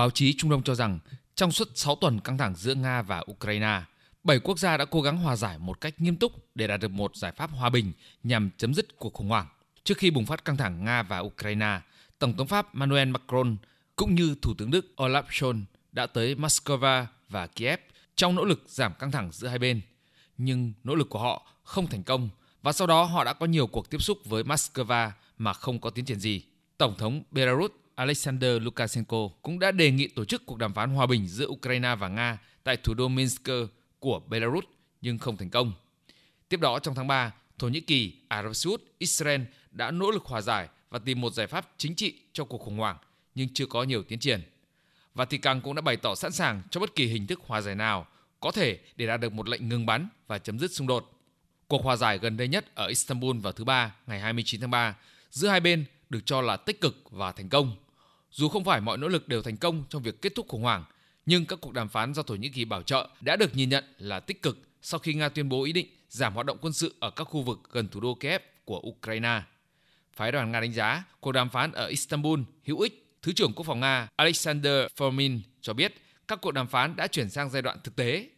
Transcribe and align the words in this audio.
Báo 0.00 0.10
chí 0.10 0.34
Trung 0.38 0.50
Đông 0.50 0.62
cho 0.62 0.74
rằng 0.74 0.98
trong 1.34 1.52
suốt 1.52 1.68
6 1.74 1.96
tuần 1.96 2.20
căng 2.20 2.38
thẳng 2.38 2.54
giữa 2.54 2.74
Nga 2.74 3.02
và 3.02 3.24
Ukraine, 3.30 3.82
bảy 4.24 4.38
quốc 4.38 4.58
gia 4.58 4.76
đã 4.76 4.84
cố 4.84 5.02
gắng 5.02 5.16
hòa 5.16 5.36
giải 5.36 5.58
một 5.58 5.80
cách 5.80 6.00
nghiêm 6.00 6.16
túc 6.16 6.32
để 6.54 6.66
đạt 6.66 6.80
được 6.80 6.90
một 6.90 7.16
giải 7.16 7.32
pháp 7.32 7.50
hòa 7.50 7.70
bình 7.70 7.92
nhằm 8.22 8.50
chấm 8.56 8.74
dứt 8.74 8.98
cuộc 8.98 9.14
khủng 9.14 9.28
hoảng. 9.28 9.46
Trước 9.84 9.98
khi 9.98 10.10
bùng 10.10 10.26
phát 10.26 10.44
căng 10.44 10.56
thẳng 10.56 10.84
Nga 10.84 11.02
và 11.02 11.18
Ukraine, 11.18 11.80
Tổng 12.18 12.36
thống 12.36 12.46
Pháp 12.46 12.74
Emmanuel 12.74 13.08
Macron 13.08 13.56
cũng 13.96 14.14
như 14.14 14.34
Thủ 14.42 14.54
tướng 14.58 14.70
Đức 14.70 14.86
Olaf 14.96 15.22
Scholz 15.22 15.62
đã 15.92 16.06
tới 16.06 16.34
Moscow 16.34 17.06
và 17.28 17.46
Kiev 17.46 17.80
trong 18.16 18.34
nỗ 18.34 18.44
lực 18.44 18.62
giảm 18.66 18.92
căng 18.98 19.10
thẳng 19.10 19.32
giữa 19.32 19.48
hai 19.48 19.58
bên. 19.58 19.80
Nhưng 20.38 20.72
nỗ 20.84 20.94
lực 20.94 21.08
của 21.10 21.18
họ 21.18 21.46
không 21.62 21.86
thành 21.86 22.02
công 22.02 22.28
và 22.62 22.72
sau 22.72 22.86
đó 22.86 23.04
họ 23.04 23.24
đã 23.24 23.32
có 23.32 23.46
nhiều 23.46 23.66
cuộc 23.66 23.90
tiếp 23.90 24.02
xúc 24.02 24.18
với 24.24 24.44
Moscow 24.44 25.10
mà 25.38 25.52
không 25.52 25.80
có 25.80 25.90
tiến 25.90 26.04
triển 26.04 26.20
gì. 26.20 26.42
Tổng 26.78 26.94
thống 26.98 27.22
Belarus 27.30 27.70
Alexander 28.00 28.62
Lukashenko 28.62 29.28
cũng 29.42 29.58
đã 29.58 29.70
đề 29.70 29.90
nghị 29.90 30.08
tổ 30.08 30.24
chức 30.24 30.46
cuộc 30.46 30.58
đàm 30.58 30.74
phán 30.74 30.90
hòa 30.90 31.06
bình 31.06 31.28
giữa 31.28 31.46
Ukraine 31.46 31.94
và 31.94 32.08
Nga 32.08 32.38
tại 32.64 32.76
thủ 32.76 32.94
đô 32.94 33.08
Minsk 33.08 33.48
của 33.98 34.20
Belarus 34.28 34.64
nhưng 35.00 35.18
không 35.18 35.36
thành 35.36 35.50
công. 35.50 35.72
Tiếp 36.48 36.60
đó 36.60 36.78
trong 36.78 36.94
tháng 36.94 37.06
3, 37.06 37.32
Thổ 37.58 37.68
Nhĩ 37.68 37.80
Kỳ, 37.80 38.12
Ả 38.28 38.42
Rập 38.42 38.56
Xê 38.56 38.70
Út, 38.70 38.82
Israel 38.98 39.40
đã 39.70 39.90
nỗ 39.90 40.10
lực 40.10 40.24
hòa 40.24 40.40
giải 40.40 40.68
và 40.90 40.98
tìm 40.98 41.20
một 41.20 41.32
giải 41.32 41.46
pháp 41.46 41.68
chính 41.76 41.94
trị 41.94 42.14
cho 42.32 42.44
cuộc 42.44 42.58
khủng 42.58 42.78
hoảng 42.78 42.96
nhưng 43.34 43.48
chưa 43.54 43.66
có 43.66 43.82
nhiều 43.82 44.02
tiến 44.02 44.18
triển. 44.18 44.40
Vatican 45.14 45.60
cũng 45.60 45.74
đã 45.74 45.80
bày 45.80 45.96
tỏ 45.96 46.14
sẵn 46.14 46.32
sàng 46.32 46.62
cho 46.70 46.80
bất 46.80 46.94
kỳ 46.94 47.06
hình 47.06 47.26
thức 47.26 47.40
hòa 47.46 47.60
giải 47.60 47.74
nào 47.74 48.06
có 48.40 48.50
thể 48.50 48.78
để 48.96 49.06
đạt 49.06 49.20
được 49.20 49.32
một 49.32 49.48
lệnh 49.48 49.68
ngừng 49.68 49.86
bắn 49.86 50.08
và 50.26 50.38
chấm 50.38 50.58
dứt 50.58 50.70
xung 50.70 50.86
đột. 50.86 51.12
Cuộc 51.68 51.84
hòa 51.84 51.96
giải 51.96 52.18
gần 52.18 52.36
đây 52.36 52.48
nhất 52.48 52.74
ở 52.74 52.86
Istanbul 52.86 53.38
vào 53.38 53.52
thứ 53.52 53.64
Ba 53.64 53.94
ngày 54.06 54.20
29 54.20 54.60
tháng 54.60 54.70
3 54.70 54.96
giữa 55.30 55.48
hai 55.48 55.60
bên 55.60 55.84
được 56.10 56.20
cho 56.24 56.40
là 56.40 56.56
tích 56.56 56.80
cực 56.80 57.10
và 57.10 57.32
thành 57.32 57.48
công. 57.48 57.76
Dù 58.30 58.48
không 58.48 58.64
phải 58.64 58.80
mọi 58.80 58.98
nỗ 58.98 59.08
lực 59.08 59.28
đều 59.28 59.42
thành 59.42 59.56
công 59.56 59.84
trong 59.88 60.02
việc 60.02 60.22
kết 60.22 60.34
thúc 60.34 60.48
khủng 60.48 60.62
hoảng, 60.62 60.84
nhưng 61.26 61.46
các 61.46 61.58
cuộc 61.60 61.72
đàm 61.72 61.88
phán 61.88 62.14
do 62.14 62.22
Thổ 62.22 62.34
Nhĩ 62.34 62.48
Kỳ 62.48 62.64
bảo 62.64 62.82
trợ 62.82 63.08
đã 63.20 63.36
được 63.36 63.56
nhìn 63.56 63.68
nhận 63.68 63.84
là 63.98 64.20
tích 64.20 64.42
cực 64.42 64.58
sau 64.82 65.00
khi 65.00 65.14
Nga 65.14 65.28
tuyên 65.28 65.48
bố 65.48 65.64
ý 65.64 65.72
định 65.72 65.86
giảm 66.08 66.34
hoạt 66.34 66.46
động 66.46 66.58
quân 66.60 66.72
sự 66.72 66.94
ở 67.00 67.10
các 67.10 67.24
khu 67.24 67.42
vực 67.42 67.58
gần 67.72 67.88
thủ 67.88 68.00
đô 68.00 68.14
Kiev 68.14 68.42
của 68.64 68.80
Ukraine. 68.80 69.42
Phái 70.12 70.32
đoàn 70.32 70.52
Nga 70.52 70.60
đánh 70.60 70.72
giá 70.72 71.04
cuộc 71.20 71.32
đàm 71.32 71.48
phán 71.50 71.72
ở 71.72 71.86
Istanbul 71.86 72.40
hữu 72.64 72.80
ích. 72.80 73.06
Thứ 73.22 73.32
trưởng 73.32 73.52
Quốc 73.52 73.66
phòng 73.66 73.80
Nga 73.80 74.08
Alexander 74.16 74.86
Fomin 74.96 75.40
cho 75.60 75.72
biết 75.72 75.94
các 76.28 76.40
cuộc 76.40 76.52
đàm 76.52 76.66
phán 76.66 76.96
đã 76.96 77.06
chuyển 77.06 77.30
sang 77.30 77.50
giai 77.50 77.62
đoạn 77.62 77.78
thực 77.84 77.96
tế. 77.96 78.28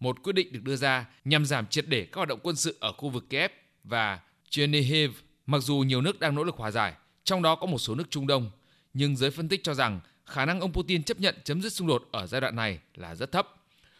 Một 0.00 0.22
quyết 0.22 0.32
định 0.32 0.52
được 0.52 0.62
đưa 0.62 0.76
ra 0.76 1.06
nhằm 1.24 1.46
giảm 1.46 1.66
triệt 1.66 1.84
để 1.88 2.04
các 2.04 2.16
hoạt 2.16 2.28
động 2.28 2.40
quân 2.42 2.56
sự 2.56 2.76
ở 2.80 2.92
khu 2.92 3.08
vực 3.08 3.30
Kiev 3.30 3.50
và 3.84 4.20
Chernihiv. 4.50 5.10
Mặc 5.46 5.58
dù 5.58 5.76
nhiều 5.78 6.00
nước 6.00 6.20
đang 6.20 6.34
nỗ 6.34 6.44
lực 6.44 6.56
hòa 6.56 6.70
giải, 6.70 6.94
trong 7.24 7.42
đó 7.42 7.54
có 7.54 7.66
một 7.66 7.78
số 7.78 7.94
nước 7.94 8.10
Trung 8.10 8.26
Đông, 8.26 8.50
nhưng 8.94 9.16
giới 9.16 9.30
phân 9.30 9.48
tích 9.48 9.64
cho 9.64 9.74
rằng 9.74 10.00
khả 10.26 10.44
năng 10.44 10.60
ông 10.60 10.72
Putin 10.72 11.02
chấp 11.02 11.20
nhận 11.20 11.34
chấm 11.44 11.62
dứt 11.62 11.72
xung 11.72 11.86
đột 11.88 12.08
ở 12.12 12.26
giai 12.26 12.40
đoạn 12.40 12.56
này 12.56 12.78
là 12.94 13.14
rất 13.14 13.32
thấp. 13.32 13.48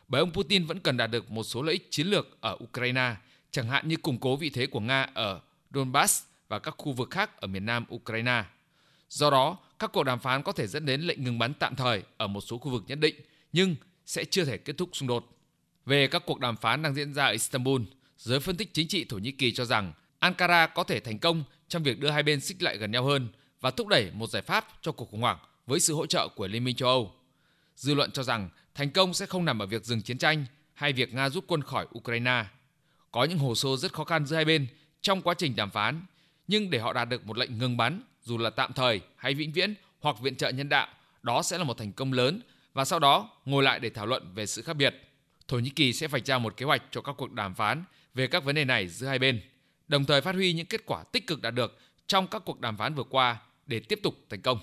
Bởi 0.09 0.19
ông 0.19 0.33
Putin 0.33 0.65
vẫn 0.65 0.81
cần 0.81 0.97
đạt 0.97 1.11
được 1.11 1.31
một 1.31 1.45
số 1.45 1.63
lợi 1.63 1.73
ích 1.73 1.89
chiến 1.91 2.07
lược 2.07 2.41
ở 2.41 2.57
Ukraine, 2.65 3.15
chẳng 3.51 3.69
hạn 3.69 3.89
như 3.89 3.97
củng 3.97 4.19
cố 4.19 4.37
vị 4.37 4.51
thế 4.51 4.67
của 4.67 4.81
Nga 4.81 5.03
ở 5.15 5.41
Donbass 5.75 6.23
và 6.49 6.59
các 6.59 6.75
khu 6.79 6.93
vực 6.93 7.11
khác 7.11 7.41
ở 7.41 7.47
miền 7.47 7.67
nam 7.67 7.85
Ukraine. 7.95 8.45
Do 9.09 9.31
đó, 9.31 9.59
các 9.79 9.91
cuộc 9.93 10.05
đàm 10.05 10.21
phán 10.21 10.43
có 10.43 10.53
thể 10.53 10.67
dẫn 10.67 10.87
đến 10.87 11.01
lệnh 11.01 11.25
ngừng 11.25 11.39
bắn 11.39 11.55
tạm 11.55 11.77
thời 11.77 12.03
ở 12.17 12.27
một 12.27 12.41
số 12.41 12.59
khu 12.59 12.71
vực 12.71 12.85
nhất 12.87 12.99
định, 12.99 13.15
nhưng 13.53 13.77
sẽ 14.07 14.25
chưa 14.25 14.45
thể 14.45 14.59
kết 14.59 14.79
thúc 14.79 14.89
xung 14.93 15.09
đột. 15.09 15.29
Về 15.87 16.07
các 16.07 16.23
cuộc 16.27 16.41
đàm 16.41 16.57
phán 16.57 16.83
đang 16.83 16.95
diễn 16.95 17.15
ra 17.15 17.25
ở 17.25 17.33
Istanbul, 17.33 17.83
giới 18.19 18.41
phân 18.41 18.57
tích 18.57 18.75
chính 18.75 18.89
trị 18.89 19.05
Thổ 19.05 19.19
Nhĩ 19.19 19.33
Kỳ 19.33 19.53
cho 19.53 19.65
rằng 19.65 19.93
Ankara 20.19 20.67
có 20.67 20.85
thể 20.85 21.01
thành 21.01 21.19
công 21.19 21.45
trong 21.69 21.83
việc 21.83 21.99
đưa 21.99 22.11
hai 22.11 22.23
bên 22.23 22.41
xích 22.41 22.63
lại 22.63 22.77
gần 22.77 22.91
nhau 22.91 23.05
hơn 23.05 23.29
và 23.63 23.71
thúc 23.71 23.89
đẩy 23.89 24.11
một 24.15 24.31
giải 24.31 24.43
pháp 24.43 24.69
cho 24.83 24.93
cuộc 24.93 25.11
khủng 25.11 25.21
hoảng 25.21 25.39
với 25.67 25.81
sự 25.81 25.95
hỗ 25.95 26.07
trợ 26.07 26.29
của 26.29 26.47
Liên 26.47 26.65
minh 26.65 26.77
châu 26.77 26.89
Âu. 26.89 27.13
Dư 27.77 27.95
luận 27.95 28.11
cho 28.11 28.23
rằng 28.23 28.49
thành 28.75 28.91
công 28.91 29.15
sẽ 29.15 29.27
không 29.27 29.45
nằm 29.45 29.59
ở 29.59 29.67
việc 29.67 29.85
dừng 29.85 30.03
chiến 30.03 30.19
tranh 30.19 30.45
hay 30.75 30.93
việc 30.93 31.15
Nga 31.15 31.29
rút 31.29 31.45
quân 31.47 31.63
khỏi 31.63 31.87
Ukraine. 31.99 32.45
Có 33.11 33.25
những 33.25 33.39
hồ 33.39 33.55
sơ 33.55 33.77
rất 33.77 33.93
khó 33.93 34.05
khăn 34.05 34.27
giữa 34.27 34.37
hai 34.37 34.45
bên 34.45 34.67
trong 35.03 35.23
quá 35.23 35.35
trình 35.39 35.57
đàm 35.57 35.71
phán, 35.71 36.03
nhưng 36.49 36.71
để 36.71 36.79
họ 36.79 36.93
đạt 36.93 37.09
được 37.09 37.27
một 37.27 37.39
lệnh 37.39 37.59
ngừng 37.59 37.77
bắn 37.77 38.03
dù 38.23 38.39
là 38.39 38.51
tạm 38.51 38.73
thời 38.73 39.01
hay 39.17 39.35
vĩnh 39.35 39.53
viễn 39.53 39.75
hoặc 40.01 40.21
viện 40.21 40.37
trợ 40.37 40.51
nhân 40.51 40.69
đạo, 40.69 40.89
đó 41.23 41.43
sẽ 41.43 41.59
là 41.59 41.65
một 41.65 41.79
thành 41.79 41.93
công 41.93 42.13
lớn 42.13 42.41
và 42.73 42.85
sau 42.85 42.99
đó 42.99 43.31
ngồi 43.45 43.63
lại 43.63 43.81
để 43.81 43.91
thảo 43.91 44.07
luận 44.07 44.35
về 44.35 44.47
sự 44.47 44.63
khác 44.63 44.77
biệt. 44.77 44.95
Thổ 45.49 45.59
Nhĩ 45.59 45.71
Kỳ 45.71 45.93
sẽ 45.93 46.07
vạch 46.09 46.27
ra 46.27 46.39
một 46.39 46.57
kế 46.57 46.67
hoạch 46.67 46.83
cho 46.91 47.01
các 47.01 47.15
cuộc 47.19 47.33
đàm 47.33 47.55
phán 47.55 47.85
về 48.15 48.27
các 48.27 48.45
vấn 48.45 48.55
đề 48.55 48.65
này 48.65 48.89
giữa 48.89 49.07
hai 49.07 49.19
bên, 49.19 49.41
đồng 49.89 50.05
thời 50.05 50.21
phát 50.21 50.35
huy 50.35 50.53
những 50.53 50.67
kết 50.67 50.87
quả 50.87 51.05
tích 51.13 51.27
cực 51.27 51.43
đạt 51.43 51.55
được 51.55 51.79
trong 52.07 52.27
các 52.27 52.43
cuộc 52.45 52.61
đàm 52.61 52.77
phán 52.77 52.95
vừa 52.95 53.05
qua 53.05 53.39
để 53.67 53.81
tiếp 53.81 54.01
tục 54.03 54.15
thành 54.31 54.43
công. 54.43 54.59